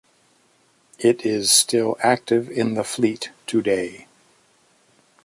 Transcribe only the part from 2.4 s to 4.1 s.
in the fleet today.